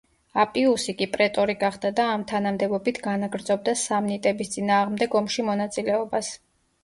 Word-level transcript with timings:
აპიუსი 0.43 0.93
კი 1.01 1.07
პრეტორი 1.15 1.55
გახდა 1.63 1.89
და 1.99 2.05
ამ 2.13 2.23
თანამდებობით 2.31 3.01
განაგრძობდა 3.09 3.75
სამნიტების 3.81 4.51
წინააღმდეგ 4.57 5.19
ომში 5.21 5.45
მონაწილეობას. 5.51 6.33